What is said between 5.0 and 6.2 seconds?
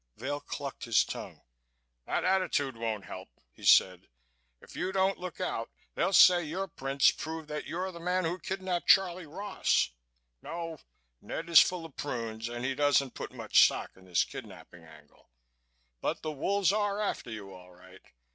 look out they'll